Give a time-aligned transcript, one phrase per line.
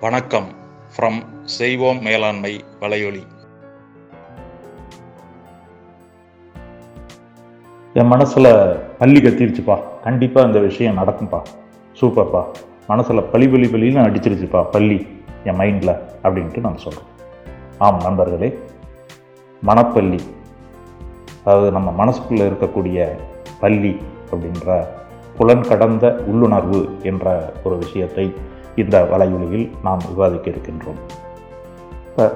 [0.00, 0.46] வணக்கம்
[0.92, 3.22] ஃப்ரம் செய்வோம் மேலாண்மை வலையொலி.
[7.94, 8.48] என் மனசில்
[8.98, 9.76] பள்ளி கத்திருச்சுப்பா.
[10.02, 11.40] கண்டிப்பாக இந்த விஷயம் நடக்கும்ப்பா
[12.00, 12.42] சூப்பர்ப்பா.
[12.86, 15.06] மனசில் பழி பலி பலின்னு அடிச்சிருச்சுப்பா பள்ளி
[15.44, 17.10] என் மைண்டில் அப்படின்ட்டு நான் சொல்கிறோம்
[17.78, 18.58] ஆம் நண்பர்களே
[19.62, 20.20] மனப்பள்ளி
[21.44, 23.18] அதாவது நம்ம மனசுக்குள்ளே இருக்கக்கூடிய
[23.60, 23.96] பள்ளி
[24.30, 24.86] அப்படின்ற
[25.36, 28.34] புலன் கடந்த உள்ளுணர்வு என்ற ஒரு விஷயத்தை
[28.76, 31.00] இந்த வலையொலியில் நாம் விவாதிக்க இருக்கின்றோம்.
[32.08, 32.26] இப்போ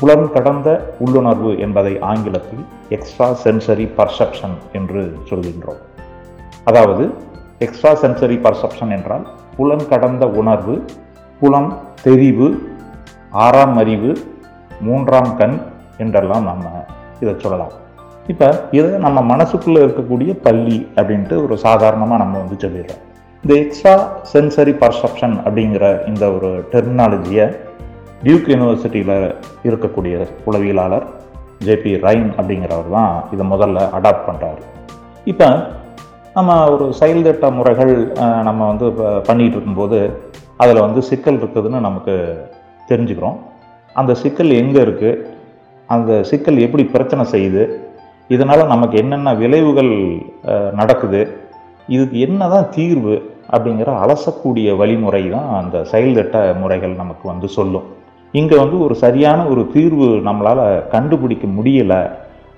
[0.00, 0.68] புலன் கடந்த
[1.04, 2.62] உள்ளுணர்வு என்பதை ஆங்கிலத்தில்
[2.96, 5.80] எக்ஸ்ட்ரா சென்சரி பர்செப்ஷன் என்று சொல்கின்றோம்.
[6.64, 7.04] அதாவது
[7.58, 10.84] எக்ஸ்ட்ரா சென்சரி பர்செப்ஷன் என்றால் புலன் கடந்த உணர்வு
[11.40, 11.70] புலம்
[12.02, 12.48] தெரிவு
[13.30, 14.12] ஆறாம் அறிவு
[14.80, 15.58] மூன்றாம் கண்
[15.98, 16.66] என்றெல்லாம் நம்ம
[17.20, 17.72] இதை சொல்லலாம்.
[18.28, 18.48] இப்போ
[18.78, 23.04] இதை நம்ம மனசுக்குள்ளே இருக்கக்கூடிய பள்ளி அப்படின்ட்டு ஒரு சாதாரணமாக நம்ம வந்து சொல்லிடுறோம்.
[23.44, 23.92] இந்த எக்ஸ்ட்ரா
[24.32, 27.46] சென்சரி பர்செப்ஷன் அப்படிங்கிற இந்த ஒரு டெர்மினாலஜியை
[28.24, 29.14] டியூக் யூனிவர்சிட்டியில்
[29.68, 30.14] இருக்கக்கூடிய
[30.48, 31.06] உளவியலாளர்
[31.66, 34.62] ஜேபி ரைன் அப்படிங்கிறவர் தான் இதை முதல்ல அடாப்ட் பண்ணுறாரு
[35.32, 35.48] இப்போ
[36.36, 37.94] நம்ம ஒரு செயல் திட்ட முறைகள்
[38.48, 39.98] நம்ம வந்து இப்போ பண்ணிகிட்டு இருக்கும்போது
[40.62, 42.14] அதில் வந்து சிக்கல் இருக்குதுன்னு நமக்கு
[42.90, 43.38] தெரிஞ்சுக்கிறோம்.
[43.96, 45.18] அந்த சிக்கல் எங்கே இருக்குது
[45.88, 47.62] அந்த சிக்கல் எப்படி பிரச்சனை செய்யுது?
[48.34, 49.94] இதனால் நமக்கு என்னென்ன விளைவுகள்
[50.80, 51.20] நடக்குது?
[51.94, 53.14] இதுக்கு என்ன தான் தீர்வு
[53.54, 57.86] அப்படிங்கிற அலசக்கூடிய வழிமுறை தான் அந்த செயல் திட்ட முறைகள் நமக்கு வந்து சொல்லும்.
[58.38, 62.00] இங்கே வந்து ஒரு சரியான ஒரு தீர்வு நம்மளால் கண்டுபிடிக்க முடியலை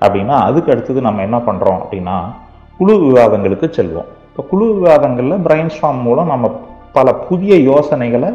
[0.04, 2.16] அப்படின்னா அதுக்கு அடுத்தது நம்ம என்ன பண்ணுறோம் அப்படின்னா
[2.78, 4.08] குழு விவாதங்களுக்கு செல்வோம்.
[4.28, 6.46] இப்போ குழு விவாதங்களில் பிரெயின் ஸ்டாம் மூலம் நம்ம
[6.96, 8.30] பல புதிய யோசனைகளை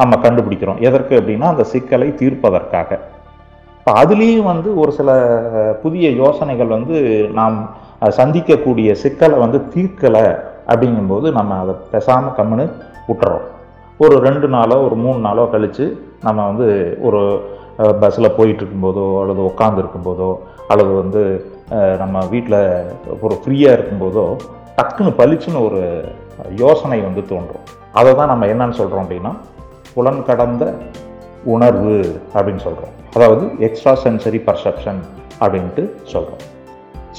[0.00, 0.80] நம்ம கண்டுபிடிக்கிறோம்.
[0.88, 2.90] எதற்கு அப்படின்னா அந்த சிக்கலை தீர்ப்பதற்காக.
[3.78, 5.10] இப்போ அதுலேயும் வந்து ஒரு சில
[5.84, 6.96] புதிய யோசனைகள் வந்து
[7.38, 7.56] நாம்
[8.18, 10.26] சந்திக்கக்கூடிய சிக்கலை வந்து தீர்க்கலை
[10.72, 12.66] அப்படிங்கும்போது நம்ம அதை பேசாமல் கம்முன்னு
[13.08, 13.44] விட்டுறோம்.
[13.98, 15.84] ஒரு ரெண்டு நாளோ ஒரு மூணு நாளோ கழித்து
[16.22, 17.20] நம்ம வந்து ஒரு
[18.00, 20.30] பஸ்ஸில் போயிட்டுருக்கும்போதோ அல்லது உட்காந்துருக்கும்போதோ
[20.68, 21.22] அல்லது வந்து
[21.98, 22.58] நம்ம வீட்டில்
[23.20, 24.24] ஒரு ஃப்ரீயாக இருக்கும்போதோ
[24.76, 25.80] டக்குன்னு பளிச்சுன்னு ஒரு
[26.54, 27.64] யோசனை வந்து தோன்றும்.
[27.92, 29.32] அதை தான் நம்ம என்னன்னு சொல்கிறோம் அப்படின்னா
[29.94, 30.64] புலன் கடந்த
[31.44, 31.96] உணர்வு
[32.34, 35.00] அப்படின்னு சொல்கிறோம் அதாவது எக்ஸ்ட்ரா சென்சரி பர்செப்ஷன்
[35.40, 36.42] அப்படின்ட்டு சொல்கிறோம்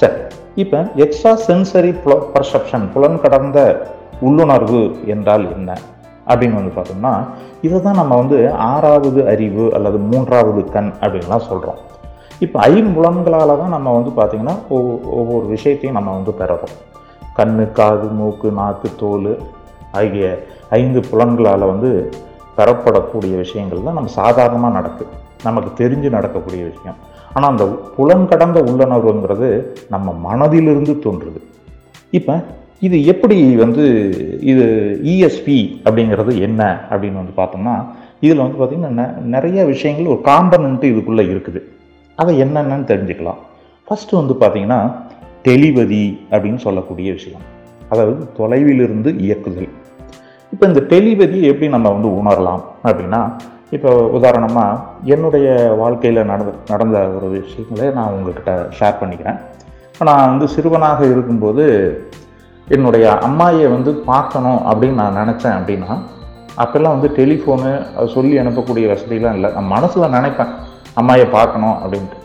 [0.04, 0.20] சரி
[0.62, 3.58] இப்போ எக்ஸ்ட்ரா சென்சரி பர்செப்ஷன் புலன் கடந்த
[4.20, 5.70] உள்ளுணர்வு என்றால் என்ன?
[6.26, 7.12] அப்படின்னு வந்து பார்த்தோம்னா
[7.60, 11.80] இதை தான் நம்ம வந்து ஆறாவது அறிவு அல்லது மூன்றாவது கண் அப்படின்லாம் சொல்கிறோம்
[12.38, 16.74] இப்போ ஐம்புலன்களால் தான் நம்ம வந்து பார்த்திங்கன்னா ஒவ்வொரு ஒவ்வொரு விஷயத்தையும் நம்ம வந்து பெறறோம்.
[17.36, 19.30] கண்ணு காது மூக்கு நாக்கு தோல்
[19.92, 20.26] ஆகிய
[20.70, 21.90] ஐந்து புலன்களால் வந்து
[22.56, 25.12] பெறப்படக்கூடிய விஷயங்கள் தான் நம்ம சாதாரணமாக நடக்குது
[25.42, 26.98] நமக்கு தெரிஞ்சு நடக்கக்கூடிய விஷயம்.
[27.34, 31.40] ஆனால் அந்த புலன் கடந்த உள்ளுணர்வுங்கிறது நம்ம மனதிலிருந்து தோன்றுது.
[32.10, 32.44] இப்போ
[32.80, 37.86] இது எப்படி வந்து இது இஎஸ்பி அப்படிங்கிறது என்ன அப்படின்னு வந்து பார்த்தோம்னா
[38.20, 41.60] இதில் வந்து பார்த்திங்கன்னா நெ- நிறைய விஷயங்கள் ஒரு காம்பனண்ட்டு இதுக்குள்ளே இருக்குது.
[42.16, 43.36] அதை என்னென்னு தெரிஞ்சுக்கலாம்.
[43.88, 44.92] ஃபஸ்ட்டு வந்து பார்த்திங்கன்னா
[45.44, 47.40] டெலிவதி அப்படின்னு சொல்லக்கூடிய விஷயம்.
[47.88, 49.68] அதாவது தொலைவிலிருந்து இயக்குதல்.
[50.52, 53.32] இப்போ இந்த டெலிவரியை எப்படி நம்ம வந்து உணரலாம் அப்படின்னா
[53.76, 54.80] இப்போ உதாரணமாக
[55.14, 55.46] என்னுடைய
[55.82, 59.38] வாழ்க்கையில் நடந்த நடந்த ஒரு விஷயங்களை நான் உங்கள்கிட்ட ஷேர் பண்ணிக்கிறேன்.
[59.92, 61.64] இப்போ நான் வந்து சிறுவனாக இருக்கும்போது
[62.68, 65.92] என்னுடைய அம்மாயை வந்து பார்க்கணும் அப்படின்னு நான் நினச்சேன் அப்படின்னா
[66.62, 67.70] அப்போல்லாம் வந்து டெலிஃபோனு
[68.16, 69.50] சொல்லி அனுப்பக்கூடிய வசதிலாம் இல்லை.
[69.56, 70.52] நான் மனசில் நினைப்பேன்
[71.00, 72.18] அம்மாயை பார்க்கணும் அப்படின்ட்டு.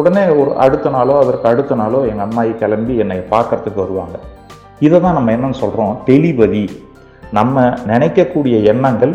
[0.00, 4.16] உடனே ஒரு அடுத்த நாளோ அதற்கு அடுத்த நாளோ எங்கள் அம்மாயி கிளம்பி என்னை பார்க்கறதுக்கு வருவாங்க.
[4.86, 6.64] இதை தான் நம்ம என்னன்னு சொல்கிறோம் டெலிபதி.
[7.38, 9.14] நம்ம நினைக்கக்கூடிய எண்ணங்கள்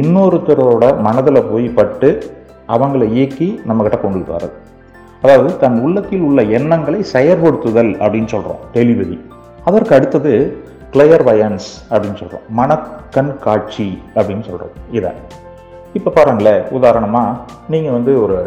[0.00, 2.08] இன்னொருத்தரோட மனதில் போய் பட்டு
[2.74, 4.56] அவங்கள இயக்கி நம்மக்கிட்ட கொண்டு வர்றது
[5.22, 9.18] அதாவது தன் உள்ளத்தில் உள்ள எண்ணங்களை செயற்படுத்துதல் அப்படின்னு சொல்கிறோம் டெலிவரி
[9.64, 10.32] அதற்கு அடுத்தது
[10.94, 15.12] கிளையர் வயன்ஸ் அப்படின்னு சொல்கிறோம் மனக்கண் காட்சி அப்படின்னு சொல்கிறோம் இதை.
[15.98, 17.38] இப்போ பாருங்களேன் உதாரணமாக
[17.68, 18.38] நீங்கள் வந்து ஒரு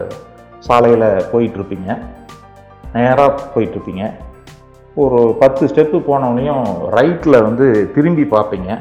[0.67, 1.89] சாலையில் போயிட்டுருப்பீங்க
[2.93, 4.03] நேராக போயிட்டுருப்பீங்க.
[5.03, 6.65] ஒரு பத்து ஸ்டெப்பு போனவனையும்
[6.97, 8.79] ரைட்டில் வந்து திரும்பி பார்ப்பீங்க.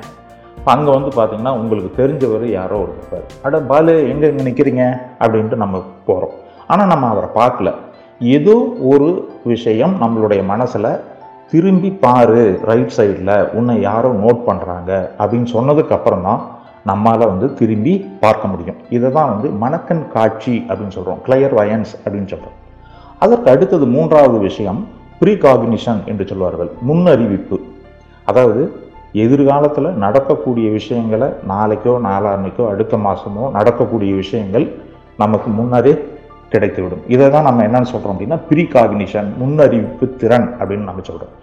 [0.72, 4.84] அங்கே வந்து பார்த்தீங்கன்னா உங்களுக்கு தெரிஞ்சவர் யாரோ ஒரு இருப்பார் அட பாலு எங்கே இங்கே நிற்கிறீங்க
[5.22, 6.34] அப்படின்ட்டு நம்ம போகிறோம்
[6.72, 7.70] ஆனால் நம்ம அவரை பார்க்கல.
[8.36, 8.54] ஏதோ
[8.92, 9.08] ஒரு
[9.52, 10.88] விஷயம் நம்மளுடைய மனசில்
[11.52, 14.90] திரும்பி பாரு ரைட் சைடில் உன்னை யாரோ நோட் பண்ணுறாங்க
[15.20, 16.40] அப்படின்னு சொன்னதுக்கப்புறம் தான்
[16.90, 18.78] நம்மால் வந்து திரும்பி பார்க்க முடியும்.
[18.96, 22.56] இதை தான் வந்து மணக்கன் காட்சி அப்படின்னு சொல்கிறோம் கிளையர் வயன்ஸ் அப்படின்னு சொல்கிறோம்
[23.24, 24.80] அதற்கு அடுத்தது மூன்றாவது விஷயம்
[25.20, 26.70] ப்ரீகாக்னிஷன் என்று சொல்வார்கள்.
[26.88, 27.58] முன்னறிவிப்பு.
[28.30, 28.62] அதாவது
[29.22, 34.66] எதிர்காலத்தில் நடக்கக்கூடிய விஷயங்களை நாளைக்கோ நாளான்னைக்கோ அடுத்த மாதமோ நடக்கக்கூடிய விஷயங்கள்
[35.22, 35.94] நமக்கு முன்னரே
[36.52, 37.04] கிடைத்துவிடும்.
[37.14, 41.34] இதை தான் நம்ம என்னென்னு சொல்கிறோம் அப்படின்னா ப்ரீகாக்னிஷன் முன்னறிவிப்பு திறன் அப்படின்னு நம்ம சொல்கிறோம்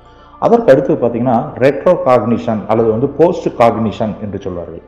[0.46, 4.84] அதற்கு அடுத்து பார்த்தீங்கன்னா ரெட்ரோ காக்னிஷன் அல்லது வந்து போஸ்ட் காக்னிஷன் என்று சொல்வார்கள்.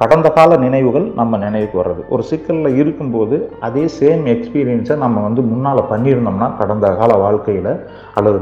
[0.00, 2.02] கடந்த கால நினைவுகள் நம்ம நினைவுக்கு வர்றது.
[2.08, 7.72] ஒரு சிக்கலில் இருக்கும்போது அதே சேம் எக்ஸ்பீரியன்ஸை நம்ம வந்து முன்னால் பண்ணியிருந்தோம்னா கடந்த கால வாழ்க்கையில்
[8.14, 8.40] அல்லது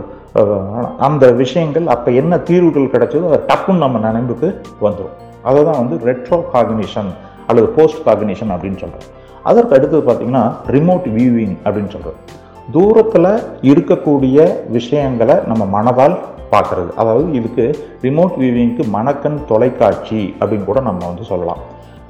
[0.98, 4.48] அந்த விஷயங்கள் அப்போ என்ன தீர்வுகள் கிடைச்சதோ அதை டக்குன்னு நம்ம நினைவுக்கு
[4.80, 7.10] வந்துடும் அதை தான் வந்து ரெட்ரோ காகினிஷன்
[7.46, 9.12] அல்லது போஸ்ட் காகினிஷன் அப்படின்னு சொல்கிறோம்
[9.44, 12.18] அதற்கு அடுத்தது பார்த்தீங்கன்னா ரிமோட் வியூவிங் அப்படின்னு சொல்கிறது
[12.72, 13.30] தூரத்தில்
[13.62, 14.38] இருக்கக்கூடிய
[14.68, 16.16] விஷயங்களை நம்ம மனதால்
[16.52, 16.90] பார்க்குறது.
[17.00, 17.64] அதாவது இதுக்கு
[18.06, 21.62] ரிமோட் வியூவிங்க்கு மணக்கண் தொலைக்காட்சி அப்படின்னு கூட நம்ம வந்து சொல்லலாம்.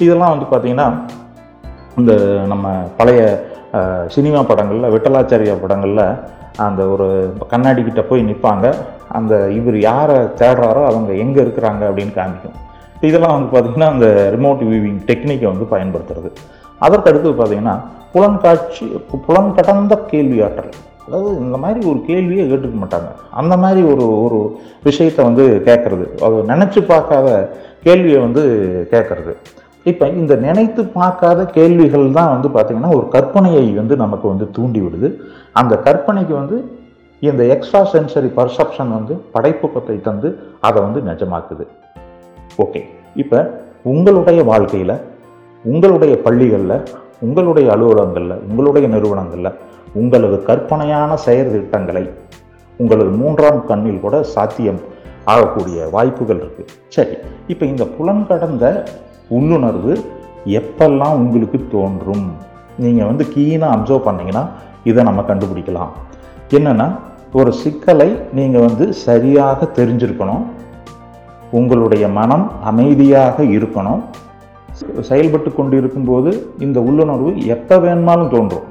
[0.04, 0.88] இதெல்லாம் வந்து பார்த்திங்கன்னா
[2.00, 2.12] இந்த
[2.52, 3.20] நம்ம பழைய
[4.14, 6.04] சினிமா படங்களில் விட்டலாச்சாரியா படங்களில்
[6.66, 7.06] அந்த ஒரு
[7.52, 8.66] கண்ணாடி கிட்ட போய் நிற்பாங்க
[9.18, 12.56] அந்த இவர் யாரை தேடுறாரோ அவங்க எங்கே இருக்கிறாங்க அப்படின்னு காமிக்கும்.
[13.08, 16.30] இதெல்லாம் வந்து பார்த்திங்கன்னா அந்த ரிமோட் வியூவிங் டெக்னிக்கை வந்து பயன்படுத்துறது.
[16.86, 17.76] அதற்கடுத்து பார்த்திங்கன்னா பார்த்தீங்கன்னா
[18.12, 18.86] புலன்காட்சி
[19.26, 20.72] புலன் கடந்த கேள்வியாற்றல்.
[21.06, 23.10] அதாவது இந்த மாதிரி ஒரு கேள்வியே கேட்டுக்க மாட்டாங்க.
[23.40, 24.38] அந்த மாதிரி ஒரு ஒரு
[24.88, 27.28] விஷயத்தை வந்து கேட்கறது அது நினச்சி பார்க்காத
[27.86, 28.42] கேள்வியை வந்து
[28.94, 29.34] கேட்கறது
[29.90, 35.08] இப்போ இந்த நினைத்து பார்க்காத கேள்விகள் தான் வந்து பார்த்திங்கன்னா ஒரு கற்பனையை வந்து நமக்கு வந்து தூண்டி விடுது.
[35.60, 36.56] அந்த கற்பனைக்கு வந்து
[37.22, 40.28] இந்த எக்ஸ்ட்ரா சென்சரி பர்செப்ஷன் வந்து படைப்புக்கத்தை தந்து
[40.68, 41.66] அதை வந்து நிஜமாக்குது.
[42.64, 42.80] ஓகே
[43.22, 43.38] இப்போ
[43.92, 44.96] உங்களுடைய வாழ்க்கையில்
[45.64, 46.82] உங்களுடைய பள்ளிகளில்
[47.20, 49.52] உங்களுடைய அலுவலகங்களில் உங்களுடைய நிறுவனங்களில்
[49.94, 52.10] உங்களது கற்பனையான செயற்திட்டங்களை
[52.78, 54.80] உங்களது மூன்றாம் கண்ணில் கூட சாத்தியம்
[55.24, 57.14] ஆகக்கூடிய வாய்ப்புகள் இருக்குது சரி
[57.46, 58.84] இப்போ இந்த புலன் கடந்த
[59.28, 60.04] உள்ளுணர்வு
[60.44, 62.26] எப்பெல்லாம் உங்களுக்கு தோன்றும்?
[62.78, 64.44] நீங்கள் வந்து கீனாக அப்சர்வ் பண்ணீங்கன்னா
[64.84, 65.92] இதை நம்ம கண்டுபிடிக்கலாம்.
[66.50, 66.86] என்னென்னா
[67.32, 70.44] ஒரு சிக்கலை நீங்கள் வந்து சரியாக தெரிஞ்சிருக்கணும்.
[71.50, 74.02] உங்களுடைய மனம் அமைதியாக இருக்கணும்.
[75.08, 76.30] செயல்பட்டு கொண்டு இருக்கும்போது
[76.64, 78.66] இந்த உள்ளுணர்வு எப்போ வேணுமாலும் தோன்றும்.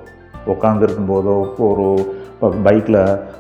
[0.54, 1.36] உட்காந்துருக்கும் போதோ
[1.68, 1.88] ஒரு
[2.66, 3.00] பைக்கில்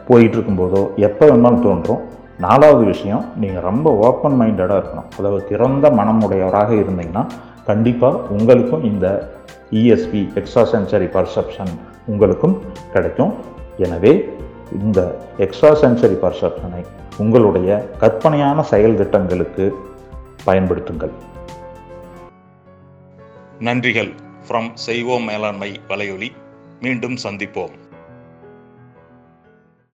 [0.10, 2.02] போயிட்டு இருக்கும்போதோ எப்போ வேணுமாலும் தோன்றும்.
[2.46, 5.10] நாலாவது விஷயம் நீங்கள் ரொம்ப ஓப்பன் மைண்டடாக இருக்கணும்.
[5.20, 7.24] அதாவது திறந்த மனமுடையவராக இருந்தீங்கன்னா
[7.70, 9.06] கண்டிப்பாக உங்களுக்கும் இந்த
[9.82, 11.72] இஎஸ்பி எக்ஸ்ட்ரா சென்சரி பர்செப்ஷன்
[12.14, 12.56] உங்களுக்கும்
[12.96, 13.32] கிடைக்கும்.
[13.86, 14.14] எனவே
[14.82, 15.00] இந்த
[15.46, 16.82] எக்ஸ்ட்ரா சென்சரி பர்செப்ஷனை
[17.24, 17.70] உங்களுடைய
[18.02, 19.66] கற்பனையான செயல் திட்டங்களுக்கு
[20.48, 21.16] பயன்படுத்துங்கள்.
[23.60, 24.14] நன்றிகள்
[24.48, 26.32] ஃப்ரம் செய்வோம் மேலாண்மை வலையொலி.
[26.80, 27.72] மீண்டும் சந்திப்போம்.